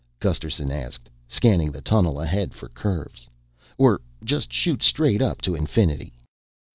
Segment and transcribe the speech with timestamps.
[0.19, 3.29] Gusterson asked, scanning the tunnel ahead for curves.
[3.77, 6.11] "Or just shoot straight up to infinity?"